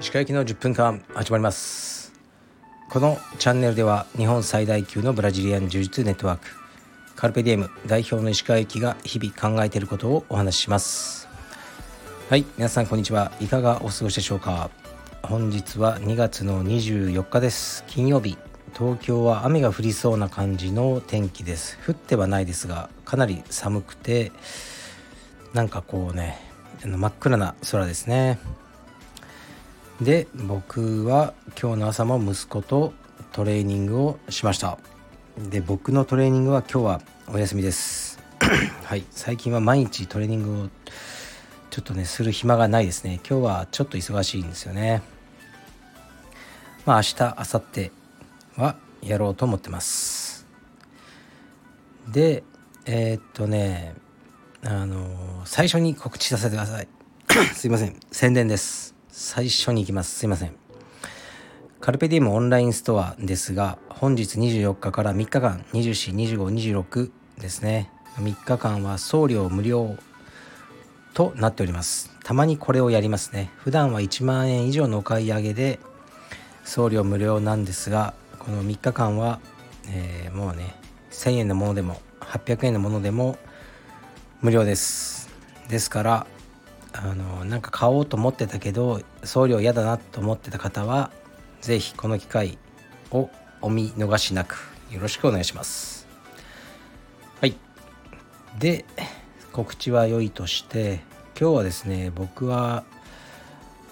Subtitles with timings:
[0.00, 2.12] 石川行きの10分間始まります。
[2.90, 6.48] このチャンネルでは日本最大級のブラジリアン柔術ネットワーク
[7.14, 11.28] カルペディエム代表の石川行きが日々考えていることをお話しします。
[12.28, 13.30] はい皆さんこんにちは。
[13.38, 14.70] いかがお過ごしでしょうか。
[15.22, 17.84] 本日は2月の24日です。
[17.86, 18.36] 金曜日。
[18.76, 21.78] 東京は雨が降りそうな感じの天気です。
[21.86, 24.32] 降ってはないですがかなり寒くて
[25.52, 26.38] なんかこうね
[26.84, 28.38] 真っ暗な空ですね。
[30.00, 32.92] で僕は今日の朝も息子と
[33.32, 34.78] トレーニングをしました。
[35.50, 38.18] で僕のトレーニングは今日はお休みです。
[38.84, 39.04] はい。
[39.10, 40.68] 最近は毎日トレーニングを
[41.70, 43.20] ちょっとねする暇がないですね。
[43.28, 45.02] 今日はちょっと忙しいんですよね。
[46.86, 47.97] まあ明日明後日
[48.58, 50.46] はやろうと思ってます。
[52.08, 52.42] で
[52.86, 53.94] えー、っとね
[54.64, 56.88] あの最初に告知させてください。
[57.54, 57.96] すいません。
[58.10, 58.96] 宣伝です。
[59.08, 60.18] 最初に行きます。
[60.18, 60.56] すいません。
[61.80, 67.92] カルペディウムオンラインストアですが本日24日から3日間242526ですね。
[68.16, 69.96] 3日間は送料無料
[71.14, 72.10] となっております。
[72.24, 73.52] たまにこれをやりますね。
[73.58, 75.78] 普段は1万円以上のお買い上げで
[76.64, 79.40] 送料無料なんですがこの3日間は、
[79.88, 80.74] えー、もうね
[81.10, 83.38] 1000円のものでも800円のものでも
[84.40, 85.28] 無料です。
[85.68, 86.26] ですから
[86.92, 91.10] あのなんか買おうと思ってたけど送料嫌だなと思ってた方は
[91.60, 92.58] 是非この機会
[93.10, 94.56] をお見逃しなく
[94.90, 96.06] よろしくお願いします。
[97.40, 97.56] はい。
[98.58, 98.84] で
[99.52, 101.00] 告知は良いとして
[101.38, 102.84] 今日はですね僕は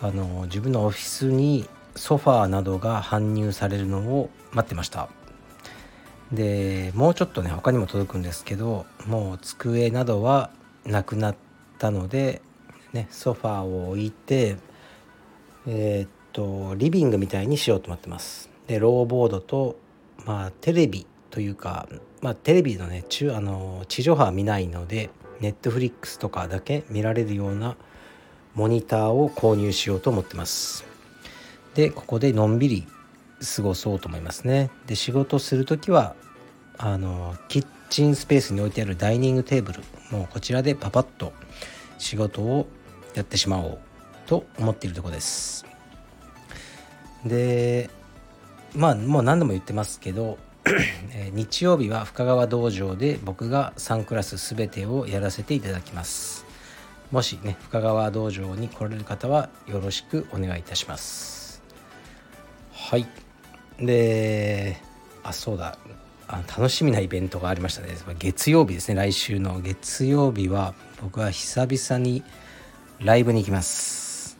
[0.00, 5.08] あの自分のオフィスにソファーなどが搬入されるのを待ってました。
[6.32, 10.50] でもうちょっとね他にも届くんですけどもう机などは
[10.84, 11.36] なくなっ
[11.78, 12.42] たので
[12.92, 14.56] ねソファーを置いて
[15.66, 18.50] えー、っとリビングみたいにしようと思ってます。
[18.66, 19.76] でローボードと
[20.24, 21.88] まあテレビというか
[22.20, 27.76] まあテレビのね中あの地上波は見ないのでネットフリックスとかだけ見られるような
[28.54, 30.93] モニターを購入しようと思ってます。
[31.74, 32.86] でここでのんびり
[33.56, 34.70] 過ごそうと思いますね。
[34.86, 36.14] で仕事する時は
[36.78, 39.80] あのキッチンスペースに置いてあるダイニングテーブル
[40.10, 41.32] もうこちらでパパッと
[41.98, 42.66] 仕事を
[43.14, 43.78] やってしまおう
[44.26, 45.66] と思っているとこです。
[47.24, 47.90] で
[48.74, 50.38] まあもう何度も言ってますけど
[51.32, 56.44] 日曜日は深川道場で僕が3クラス全てをやらせていただきます。
[57.10, 61.33] もしね深川道場に来られる方はよろしくお願いいたします。
[62.94, 63.08] はい。
[63.84, 64.76] で
[65.24, 65.78] あそうだ。
[66.28, 67.88] あ楽しみなイベントがありましたね。
[68.20, 68.94] 月曜日ですね。
[68.94, 69.60] 来週の。
[69.60, 72.22] 月曜日は僕は久々に
[73.00, 74.38] ライブに行きます。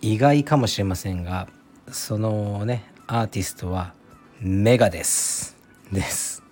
[0.00, 1.48] 意外かもしれませんが
[1.90, 3.94] そのねアーティストは
[4.40, 5.56] メガです。
[5.90, 6.44] です。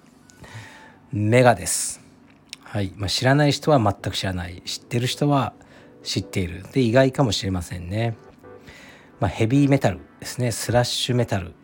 [1.13, 2.01] メガです。
[2.65, 4.63] はい、まあ、知らない人は全く知らない。
[4.65, 5.53] 知ってる人は
[6.03, 6.65] 知っている。
[6.73, 8.17] で意外かもしれませんね、
[9.21, 10.53] まあ、ヘビーメタルですね。
[10.53, 11.55] スラッシュメタル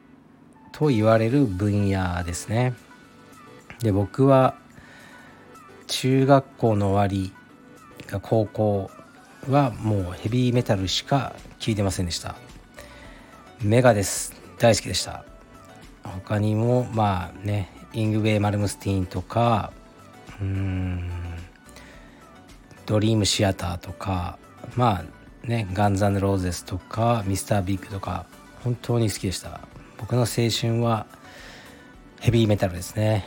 [0.73, 2.75] と言われる分野ですね。
[3.81, 4.57] で僕は
[5.87, 7.33] 中学校の終わり
[8.07, 8.91] が高校
[9.49, 12.35] はもうヘビーメタルしか聞いてませんでした。
[13.63, 14.35] メガです。
[14.59, 15.25] 大好きでした。
[16.03, 19.73] 他にもまあねイングウェイ・マルムスティーンとか
[20.41, 21.11] うーん
[22.87, 24.39] ドリームシアターとか
[24.77, 25.05] まあ
[25.47, 28.27] ねガンズローゼスとかミスタービッグとか
[28.63, 29.61] 本当に好きでした。
[29.99, 31.07] 僕の青春は
[32.21, 33.27] ヘビーメタルですね。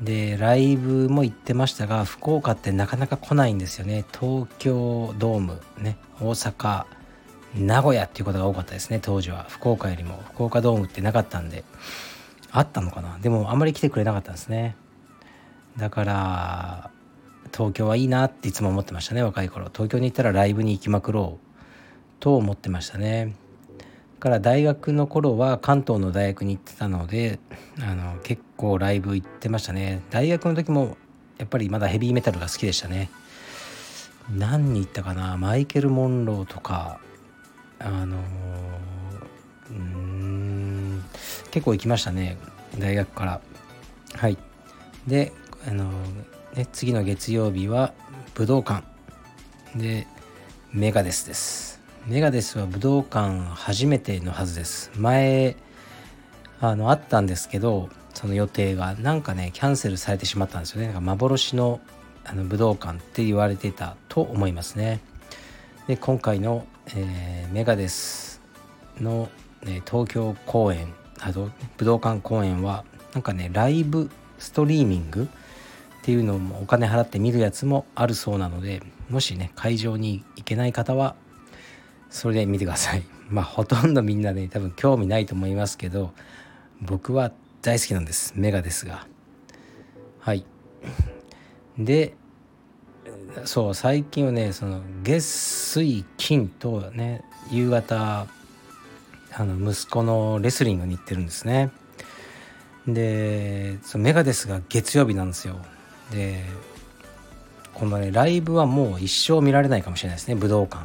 [0.00, 4.04] でライブも行ってましたが福岡ってなかなか来ないんですよね。
[4.12, 6.84] 東京ドームね大阪
[7.54, 9.46] 名古屋っていうことが多かったですね当時は。
[9.48, 10.22] 福岡よりも。
[10.34, 11.64] 福岡ドームってなかったんで。
[12.50, 13.18] あったのかな？
[13.20, 14.76] でもあんまり来てくれなかったんですね。
[15.78, 16.90] だから
[17.50, 19.70] 東京はいいなっていつも思ってましたね若い頃。
[19.72, 21.51] 東京に行ったらライブに行きまくろう。
[22.22, 23.34] と思ってましたね。
[24.20, 27.40] から大学の頃は関東の大学に行ってたので
[27.80, 30.02] あの結構ライブ行ってましたね。
[30.10, 30.96] 大学の時も
[31.38, 33.10] やっぱりまだヘビーメタルが好きでしたね。
[34.30, 35.36] 何に行ったかな？
[35.36, 37.00] マイケル・モンローとか
[37.80, 38.18] あの
[39.70, 41.02] うん
[41.50, 42.38] 結構行きましたね。
[42.78, 43.40] 大学から。
[44.14, 44.38] はい。
[45.08, 45.32] で
[45.66, 45.90] あの
[46.54, 47.92] ね次の月曜日は
[48.34, 48.84] 武道館。
[49.74, 50.06] で
[50.70, 51.81] メガデスです。
[52.06, 55.54] メガデスは武道館初めてのはずです前
[56.60, 61.80] あのあったんですけどその予定がなんかねキャンセルされてしまったんですよねなんか幻の
[62.24, 65.00] あの武道館って言われてたと思いますね。
[65.88, 66.64] で今回の、
[66.94, 68.40] えー、メガデス
[69.00, 69.28] の、
[69.64, 74.08] ね、東京公演あと武道館公演はなんかねライブ
[74.38, 75.26] ストリーミングっ
[76.02, 81.16] ていうのもお金払って見るやつもあるそうなのでもしね会場に行けない方は
[82.12, 83.02] それで見てください。
[83.30, 86.12] まあほとんどみんなね多分興味ないと思いますけど
[86.82, 87.32] 僕は
[87.62, 88.34] 大好きなんです。
[88.36, 89.06] メガですが。
[90.20, 90.44] はい。
[91.78, 92.14] で
[93.46, 98.26] そう最近はねその月水金とね夕方
[99.34, 101.70] あの息子のレスリングに行ってるんですね。
[102.86, 105.56] でそのメガデスが月曜日なんですよ。
[106.10, 106.44] で
[107.72, 110.84] このねライブはもう一生見られないかもしれないですね武道館。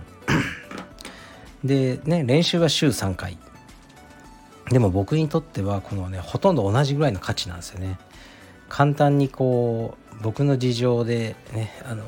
[1.68, 3.38] でね練習は週3回。
[4.70, 8.00] でも僕にとってはこのねほとんど同じぐらいの価値なんですよね。
[8.70, 12.04] 簡単にこう僕の事情でねあの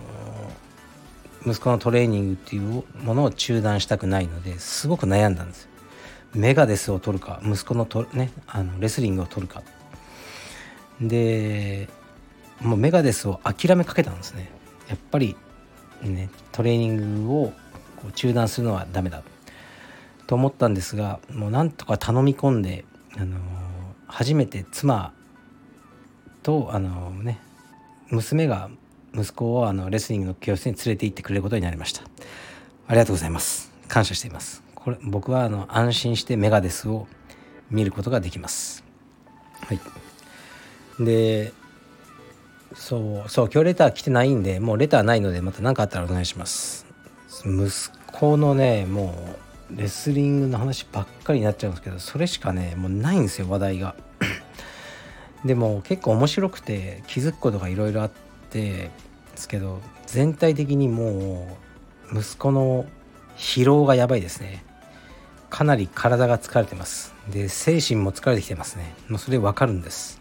[1.46, 5.70] 息子のトレーニングっていうものを中断したくないのですごく悩んだんです。
[6.34, 9.64] メガデスを取るか息子のと、ね、あのレスリングを取るか。
[11.00, 11.88] で
[12.60, 14.52] もうメガデスを諦めかけたんですね。
[14.90, 15.38] やっぱり
[16.02, 17.54] ねトレーニングを
[17.96, 19.24] こう中断するのはダメだ。
[20.30, 22.86] と思ったんですがもうなんとか頼み込んで、
[23.18, 23.40] あの
[24.06, 25.12] 初めて妻
[26.44, 27.40] と、あのね、
[28.12, 28.70] 娘が
[29.16, 32.04] 息子をあのレスリングの教室に連れて行ってくれることになりました。
[32.04, 33.72] ありがとうございます。
[33.88, 34.62] 感謝しています。
[34.76, 37.08] これ僕はあの安心してメガデスを
[37.72, 38.84] 見ることができます。
[39.62, 39.80] はい。
[41.04, 41.54] で
[42.76, 46.86] そうそう今日レター来てないんでもうレターないのでまた何かあったらお願いします。
[47.46, 49.16] 息子のねも
[49.46, 53.96] うレスリングの話ばっかりになっちゃうんですけどそれしかねもうないんですよ話題が。
[55.46, 58.12] でも結構面白くて気づくことがいろいろあっ
[58.50, 58.92] てで
[59.36, 61.58] すけど全体的にも
[62.12, 62.86] う息子の
[63.38, 64.66] 疲労がやばいですね。
[65.50, 67.14] かなり体が疲れてます。
[67.30, 68.94] で精神も疲れてきてますね。
[69.08, 70.20] もうそれ分かるんです。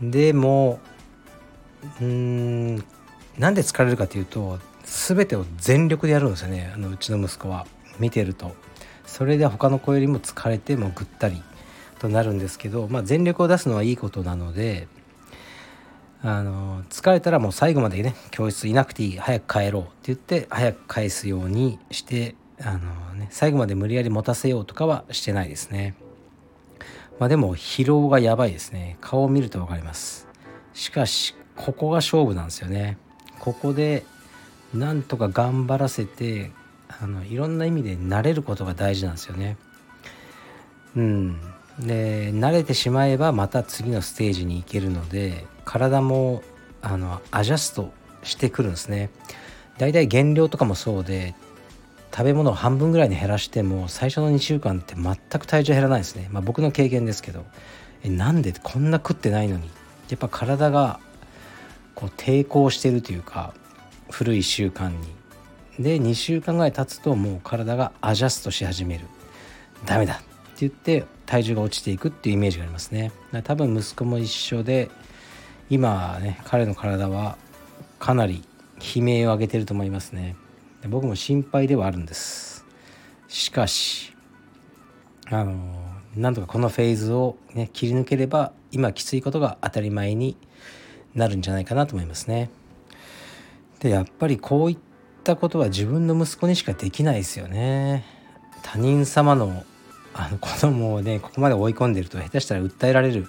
[0.00, 0.78] でも
[2.00, 2.76] うーん
[3.38, 7.66] なんで疲れるかというと全てを全力でやるんですよねあのうちの息子は。
[7.98, 8.54] 見てると。
[9.06, 11.42] それで他の子よりも疲れてもぐったり
[11.98, 14.88] となるんですけど、まあ、全力を出すのはいいことなので
[16.22, 25.94] あの疲れたらもう最後までね教室いなくていい早く帰ろうって言って早く返すようにしてあの、ね、最後まで無理やり持たせようとかはしてないですね。
[27.18, 28.98] まあ、でも疲労がやばいですね。
[29.00, 30.26] 顔を見ると分かります。
[30.74, 32.98] しかしここが勝負なんですよね。
[33.38, 34.04] ここで
[34.74, 36.50] なんとか頑張らせて
[36.88, 39.56] あのいろんな意味で慣れることが大事なんですよね。
[40.96, 41.40] うん。
[41.78, 46.42] で慣れてしまえばまた次のステージに行けるので体も
[46.80, 47.92] あのアジャスト
[48.22, 49.10] してくるんですね。
[49.78, 51.34] だいたい減量とかもそうで
[52.12, 56.28] 食べ物を半分ぐらいに減らしても最初の2週間って全く体重減らないですね。
[56.32, 57.44] まあ僕の経験ですけど。
[58.02, 59.70] えなんでこんな食ってないのに。
[60.08, 61.00] やっぱ体が
[61.96, 63.54] こう抵抗してるというか
[64.10, 65.15] 古い習慣に。
[65.78, 69.06] で2週間ぐらい経つともう体がアジャストし始める。
[69.84, 70.14] ダメだ。
[70.14, 70.24] って
[70.60, 73.12] 言って体重が落ちていくっていうイメージがありますね。
[73.44, 74.90] 多分息子も一緒で
[75.68, 77.36] 今ね彼の体は
[77.98, 78.42] かなり
[78.78, 80.36] 悲鳴を上げてると思いますね。
[80.88, 82.64] 僕も心配ではあるんです。
[83.28, 84.14] しかし
[85.28, 85.54] あの
[86.14, 90.36] なんとかこのフェーズを、ね、切り抜ければ今きついことが当たり前に
[91.14, 92.50] なるんじゃないかなと思いますね。
[93.80, 94.95] でやっぱりこういった
[95.26, 98.04] たことは自分の息子にしかできないですよね。
[98.62, 99.64] 他人様の
[100.14, 103.28] あの子供をねここまで追い込んでると下手したら訴えられる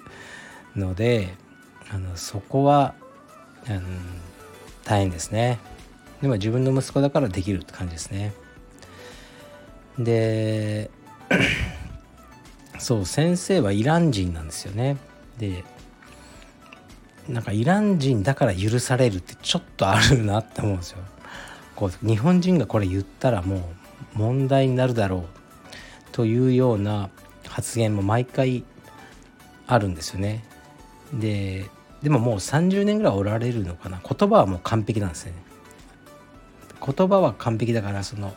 [0.74, 1.36] ので
[1.92, 2.94] あのそこは、
[3.70, 3.84] うん、
[4.86, 5.60] 大変ですね。
[6.22, 8.34] でも自分の息子だからできるって感じですね。
[10.00, 10.90] で
[12.80, 14.98] そう先生はイラン人なんですよね。
[15.40, 15.66] で
[17.28, 21.00] なんかイラン人だから許されるってちょっとあるなって思うんですよ。
[21.78, 23.62] こう日本人がこれ言ったらもう
[24.16, 25.24] 問題になるだろう
[26.12, 27.10] というような
[27.48, 28.64] 発言も毎回
[29.68, 30.44] あるんですよね。
[31.14, 31.70] で
[32.02, 34.02] でももう30年ぐらいおられるのかな。
[34.04, 35.34] 言葉はもう完璧なんですね。
[36.84, 38.34] 言葉は完璧だからその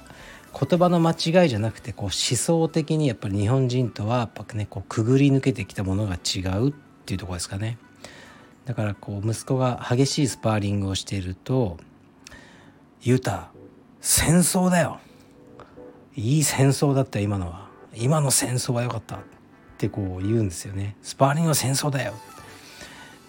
[0.52, 6.72] 言葉の間違いじゃなくてこう思想的にやっぱり日本人とはやっぱねこうくぐり抜けてきたものが違うっ
[7.06, 7.78] ていうとこですかね。
[8.66, 11.78] だからこう息子が激しいスパーリングをしていると
[13.02, 13.50] 「ユタ
[14.00, 14.98] 戦争だよ。
[16.16, 17.70] いい戦争だった今のは。
[17.94, 19.20] 今の戦争は良かった」っ
[19.78, 22.14] てこう言うんですよね「スパーリングは戦争だよ」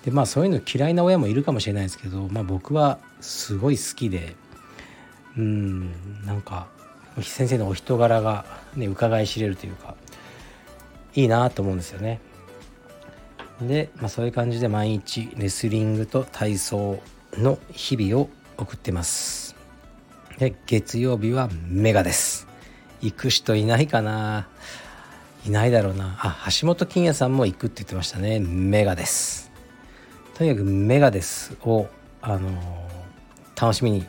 [0.06, 4.36] でまあそういうの嫌いな親もいるかもしれないですけど、まあ、僕はすごい好きで
[5.38, 5.92] うん
[6.26, 6.68] なんか
[7.22, 9.96] 先生のお人柄が、ね、伺い知れるというか
[11.14, 12.20] いいなと思うんですよね。
[13.62, 17.00] で、まあ、そういう感じで毎日レスリングと体操
[17.34, 19.51] の日々を送ってます。
[20.42, 22.48] で月曜日はメガです。
[23.00, 24.48] 行く人いないかな？
[25.46, 26.18] いないだろうな。
[26.20, 28.40] あ橋本金也さんも行くって言ってましたね。
[28.40, 29.52] メガです。
[30.34, 31.86] とにかくメガですを
[32.24, 32.50] あの、
[33.56, 34.08] 楽しみに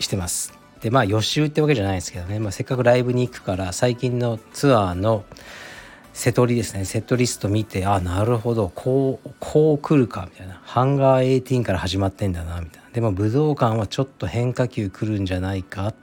[0.00, 0.52] してます。
[0.80, 5.24] でまあ予習ってわけじゃないですけどね、まあ、せっかくライブに行くから最近のツアーの
[6.18, 6.84] セトリですね。
[6.84, 8.72] セットリスト見てあなるほど。
[8.74, 10.28] こうこう来るか。
[10.28, 10.60] みたいな。
[10.64, 12.90] ハンガー18から始まってんだなみたいな。
[12.90, 15.94] でも武道館はちょっと変化球来るんじゃないか。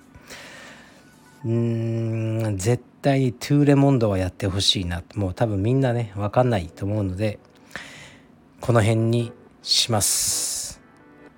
[1.43, 5.03] うん絶対にトゥーレモンドはやってほしいな。
[5.15, 7.38] もう多分みんなね分かんないと思うので
[8.62, 10.79] この辺にします。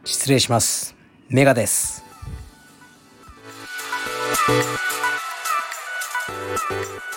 [0.03, 0.95] 失礼します。
[1.29, 2.03] メガです。
[6.69, 7.16] Thank you.